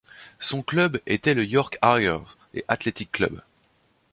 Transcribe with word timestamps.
Son 0.39 0.63
club 0.63 0.99
était 1.05 1.35
le 1.35 1.45
York 1.45 1.77
Harriers 1.83 2.23
& 2.45 2.67
Athletic 2.67 3.11
Club. 3.11 3.39